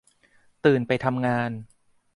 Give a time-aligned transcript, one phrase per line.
[0.65, 1.51] ตื่นไปทำงาน